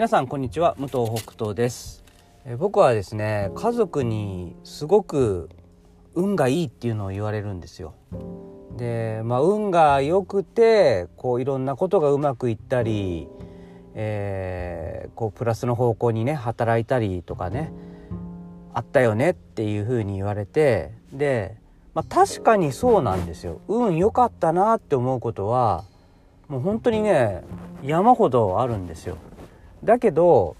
[0.00, 2.02] 皆さんこんにちは武藤北斗です。
[2.46, 5.50] え僕はですね家族にすごく
[6.14, 7.92] 運がいいっていうのを言われるんですよ。
[8.78, 13.28] でまあ運が良くてこういろんなことがうまくいったり、
[13.94, 17.70] えー、こうプラスの方向にね働いたりとかね
[18.72, 21.58] あったよねっていうふうに言われてで、
[21.92, 23.60] まあ、確かにそうなんですよ。
[23.68, 25.84] 運良かったなって思うことは
[26.48, 27.42] もう本当にね
[27.82, 29.18] 山ほどあるんですよ。
[29.84, 30.56] だけど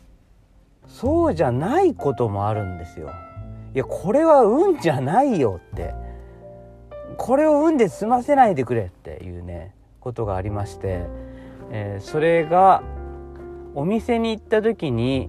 [0.86, 3.10] そうじゃないこともあるんですよ。
[3.74, 5.94] いやこれは運じゃないよって。
[7.16, 11.06] これを運で済ませないでくれっていうねことがありまして、
[11.70, 12.82] えー、それが
[13.74, 15.28] お店に行った時に、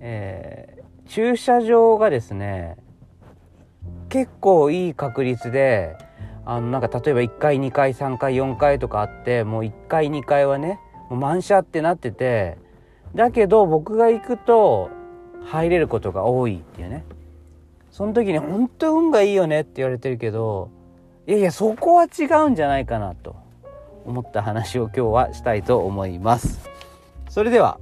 [0.00, 2.76] えー、駐車場がですね
[4.08, 5.96] 結構いい確率で
[6.46, 10.78] あのなんか例えば1階2階3階4階とかあってもう1階2階はね
[11.10, 12.58] もう満車ってなってて
[13.14, 14.90] だけど僕が行くと
[15.44, 17.04] 入れることが多いっていうね。
[17.90, 20.70] その時に本当運がいいよねって言われてるけど
[21.26, 23.34] いやいやそこは違うんじゃないかなと
[24.04, 26.68] 思った話を今日はしたいと思います。
[27.28, 27.80] それでは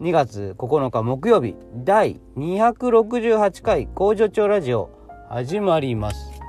[0.00, 4.88] 2月9日木曜日第268回工場長ラジオ
[5.28, 6.40] 始まります。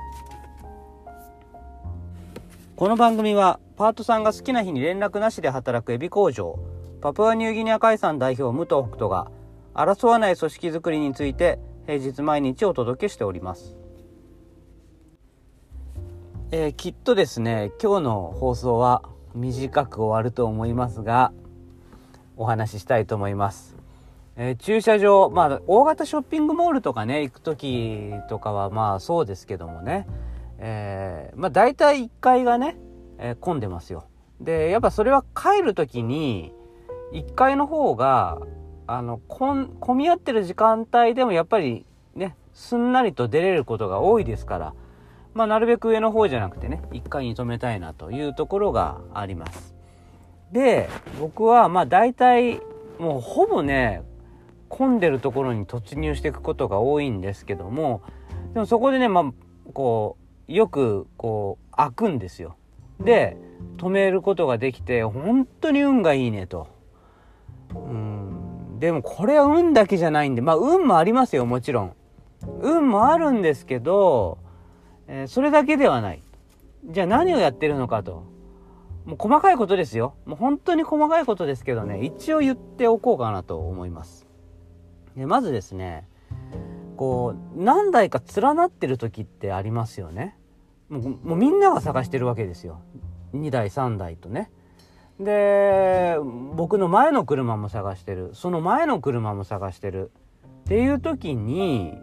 [2.76, 6.71] この番組はパートさんが好きな日に連絡なしで働くエビ工場。
[7.02, 9.28] パプアニューギニア海産代表武藤北斗が
[9.74, 13.76] 争わない組織づくりについて平日毎日お届けしております、
[16.52, 19.02] えー、きっとですね今日の放送は
[19.34, 21.32] 短く終わると思いますが
[22.36, 23.76] お話ししたいと思います。
[24.36, 30.06] えー、駐車場、まあ、大型ショッピングモールとかね、行く時とかはまあそうですけどもね、
[30.58, 32.76] えー、まあ大体1階がね、
[33.18, 34.06] えー、混んでますよ。
[34.40, 36.54] で、やっぱそれは帰る時に、
[37.12, 38.40] 1階の方が、
[38.86, 44.74] あの、混み合ってる時間帯でもやっぱりね、すんなりと出れることが多いですから、
[45.34, 49.74] まあなるべく上の方じゃなくてね、1階に止めたいなというところがあります。
[50.52, 50.88] で、
[51.18, 52.60] 僕はまあ大体、
[52.98, 54.02] もうほぼね、
[54.72, 58.00] 混んでるところに突入していくことが多いんですけども
[58.54, 59.32] でもそこでねまあ
[59.74, 60.16] こ
[60.48, 62.56] うよくこう開くんですよ
[62.98, 63.36] で
[63.76, 66.68] 止めることができて本当に運がいいねと
[67.74, 68.78] うん。
[68.78, 71.92] でもこれは運だけじゃないんでまあ運もありますよもちろん。
[72.60, 74.38] 運もあるんですけど、
[75.06, 76.22] えー、それだけではない。
[76.86, 78.24] じゃあ何をやってるのかと。
[79.04, 80.14] もう細かいことですよ。
[80.26, 82.04] もう本当に細かいことですけどね。
[82.04, 84.26] 一応言っておこうかなと思います。
[85.16, 86.08] でまずですね
[86.96, 90.36] こう何台か連なってる時ってありますよね。
[90.88, 92.80] もうもうみんなが探してるわけですよ。
[93.34, 94.50] 2台3台とね。
[95.24, 96.16] で
[96.54, 98.30] 僕の前の車も探してる。
[98.34, 100.10] その前の車も探してる
[100.62, 101.94] っていう時に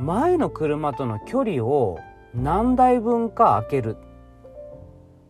[0.00, 1.98] 前の車との距離を
[2.34, 3.96] 何台分か開ける。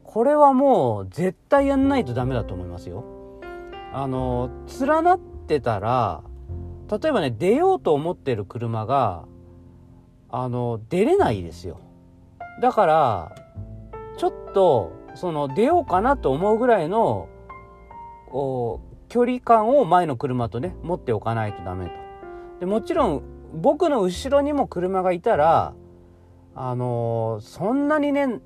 [0.05, 3.05] これはもう絶対やんないとダメだと思いますよ。
[3.93, 6.23] あの連なってたら
[6.89, 9.25] 例えばね、出ようと思ってる車が、
[10.31, 11.81] あの、出れないですよ。
[12.63, 13.35] だから、
[14.17, 17.29] ちょっと、その、出ようかなと思うぐらいの、
[18.31, 21.93] こう、距離感を前の車とね、持っておかないとダメと。
[22.61, 23.23] で、もちろん、
[23.55, 25.75] 僕の後ろにも車がいたら、
[26.59, 28.41] あのそんなにね、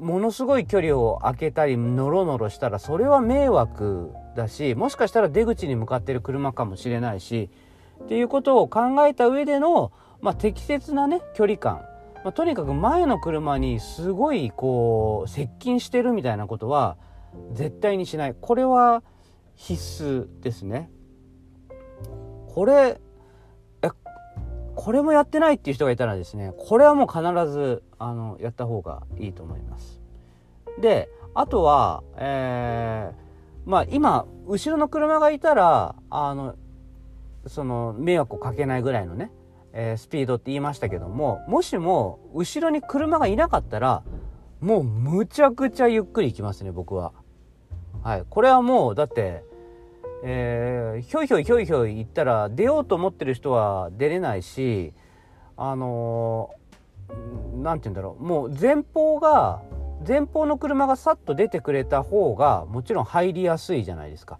[0.00, 7.50] ものすごい距離を空けたり、ノロノロしたら、それは迷惑だしもしかしたら出口に向かってる車かもしれないし
[8.04, 11.82] っていうことを考えた上での、まあ、適切なね距離感、
[12.24, 16.96] まあ、とにかく前の車にすごいこう接近してるみたいなことは
[17.52, 18.34] 絶対にしない。
[18.40, 19.02] これは
[19.54, 20.90] 必須ですね。
[22.48, 23.00] これ
[23.82, 23.90] え
[24.74, 30.00] これもやってないっていう人がいたらですねこれはもう必ずあのやった方がいいと思います。
[30.80, 33.28] であとはえー
[33.68, 36.54] まあ今、後ろの車がいたら、あの、
[37.46, 39.30] その、迷惑をかけないぐらいのね、
[39.72, 44.02] えー、スピードって言いましたけども、もしも、後ろに車がいなかったら、
[44.60, 47.12] もうむちゃくちゃゆっくり行きますね、僕は。
[48.02, 48.24] はい。
[48.28, 49.44] これはもう、だって、
[50.24, 54.92] えー、ひょいひょいひょいひょい行ったら、出ようと思ってる人は出れないし、
[55.56, 59.62] あのー、なんて言うんだろう、もう前方が、
[60.06, 64.38] 前方の車がさっと出てくれた方がもちろん入りやすいじゃないですか。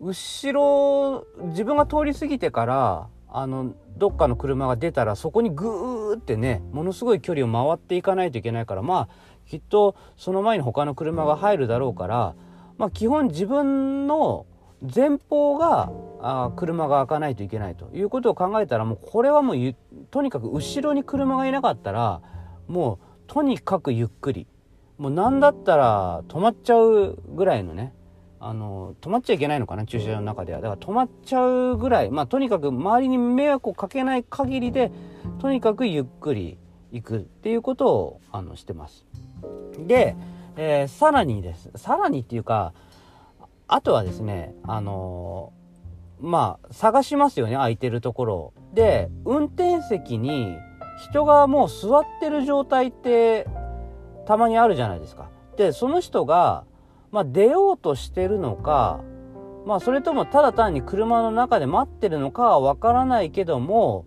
[0.00, 12.34] 後ろ自分が通り過ぎてからあのどっかの車が出たらそこにグーってねものすごい距離を回っていかないといけないからまあきっとその前に他の車が入るだろうから
[12.78, 14.46] まあ基本自分の
[14.94, 15.90] 前方が
[16.20, 19.74] あ車が開かないといけないということを考えたらもうこれはもう
[20.10, 22.20] とにかく後ろに車がいなかったら
[22.68, 24.46] もうとにかくゆっくり。
[24.98, 27.92] もう何だったら止まっちゃうぐらいのね
[28.38, 30.60] あの止まっちゃいけないのかな駐車場の中では。
[30.60, 34.92] だから止まっちゃうぐらいまあとにかく周りに迷惑をかけない限りで
[35.38, 36.58] とにかくゆっくり
[36.92, 39.06] 行くっていうことをあのしてます。
[39.78, 40.16] で、
[40.56, 41.70] えー、さらにです。
[41.76, 42.72] さらにっていうか
[43.68, 50.56] あとはですねあのー、まあ探しますよね空いてるところで運転席に
[51.10, 53.46] 人がもう座ってる状態って
[54.26, 55.30] たまにあるじゃないですか。
[55.56, 56.64] でその人が
[57.10, 59.00] まあ、出ようとしてるのか、
[59.66, 64.06] まあ、それともただ単に車の中で待ってるのかはわからないけども、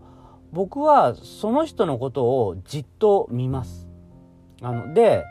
[0.51, 3.87] 僕はその人のことをじっと見ます。
[4.61, 5.25] あの、で、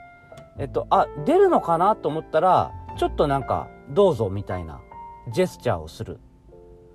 [0.58, 4.80] えっと、あ、出るのかなと思ったら、ちょっとなんか、どうぞみたいな
[5.32, 6.18] ジェスチャーをする。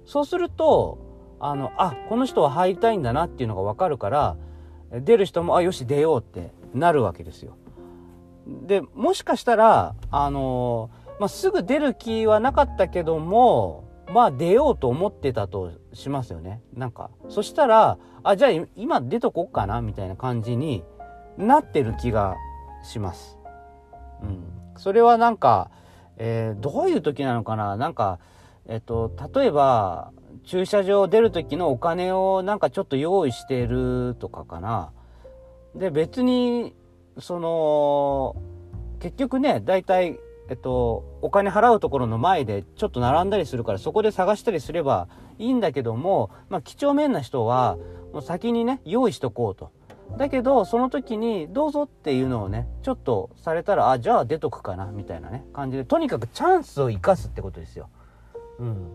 [0.05, 0.99] そうすると、
[1.39, 4.37] あの、あ、この人は入りたいんだなっていうのがわかるから、
[4.91, 7.57] 出る人も、あ、よし出ようってなるわけですよ。
[8.45, 16.61] で、もしかしたら、あのー、まあ、すぐ出る気はなかったけども、まあ出ようと思ってたとしますよね。
[16.73, 17.09] なんか。
[17.29, 20.83] そしたら、あ、じゃあ今出とこっかなみたいな感じに
[21.37, 22.35] なってる気が
[22.83, 23.37] します。
[24.21, 24.43] うん。
[24.75, 25.71] それはなんか、
[26.17, 27.77] えー、どういう時なのかな？
[27.77, 28.19] なんか、
[28.67, 30.11] えっと、例えば、
[30.43, 34.91] 駐車場出る時のお金をなんかちょっと用意してるとかかな。
[35.75, 36.75] で、別に
[37.19, 38.35] その、
[38.99, 40.19] 結局ね、大体、
[40.49, 45.07] えっと、お金払うところの前でちょっと並んだりするからそこで探したりすれば
[45.39, 47.77] いいんだけども、まあ、几帳面な人は
[48.11, 49.71] もう先にね用意しとこうと。
[50.17, 57.89] だけどその時にどうぞっていうのをねちょっとされたらあじゃあ出とくかなみたいなね感じでとにかくチャンスを生かすってことですよ。
[58.59, 58.91] うん、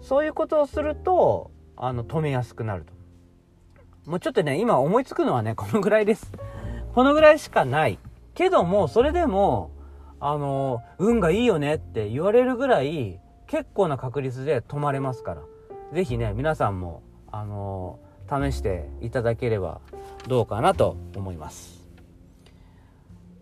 [0.00, 4.10] そういうことをするとあの止めやすくなると。
[4.10, 6.32] もうちょっとね今思いつくのはねこのぐらいです。
[6.94, 7.98] このぐらいしかない。
[8.34, 9.70] けども、それでも、
[10.20, 15.42] あの、運がいいよねって言われるぐらい、結構な確率で止まれますから。
[15.92, 17.98] ぜひね、皆さんも、あの、
[18.28, 19.80] 試していただければ
[20.26, 21.88] どうかなと思います。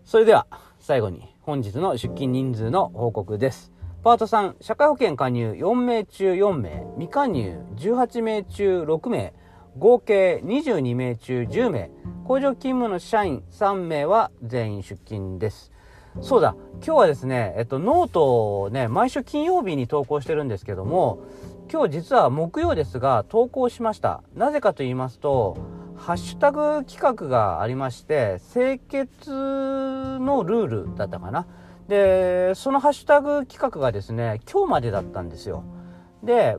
[0.05, 0.47] それでは、
[0.79, 3.73] 最後に本日の出勤人数の報告です。
[4.03, 9.33] パート3、社会保険加入4名中4名、未加入18名中6名、
[9.77, 11.91] 合計22名中10名、
[12.25, 15.71] 工場勤務の社員3名は全員出勤です。
[16.21, 21.19] そうだ、今日はですね、えっと、ノートをね、毎週金曜日に投稿してるんですけども、
[21.71, 24.23] 今日実は木曜ですが、投稿しました。
[24.33, 25.57] なぜかと言いますと、
[25.95, 31.45] ハッシュタグ企画がありまして、清潔のルールだったかな。
[31.87, 35.63] で、そのハッシュタグ企画がですね、今日までだったんですよ。
[36.23, 36.57] で、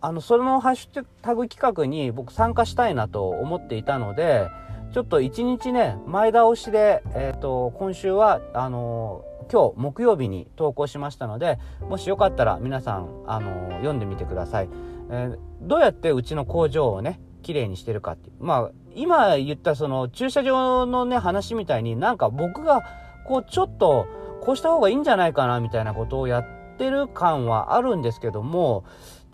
[0.00, 4.48] あの、そのハッシュタグ企画に僕参加したいなと思っていたので、
[4.92, 14.68] ちょっと一日ね、前倒しで、えっ、ー、と、今週は、あの今日木曜日に投稿しましたので、もしよかったら皆さん、あの読んでみてください。
[15.10, 18.44] えー、どうやってうちの工場をね、綺麗にしてるかっていう。
[18.44, 22.82] まあ、今言ったその駐車場のね、話みたいになんか僕が、
[23.26, 24.06] こう、ちょっと、
[24.40, 26.44] こうした方がいいんじゃないかな、みたいなことをやっ
[26.76, 28.84] てる感はあるんですけども、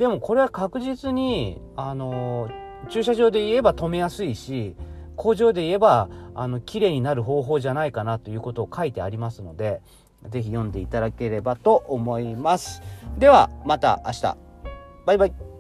[0.03, 2.51] でもこれは確実に、あの、
[2.89, 4.75] 駐車場で言えば止めやすいし、
[5.15, 9.81] 工場で言えば、あの、綺麗になる方法じゃないかなということを書いてありますので、
[10.29, 12.83] ぜひ読んでいただければと思います。
[13.17, 14.37] では、また明日。
[15.07, 15.52] バイバイ。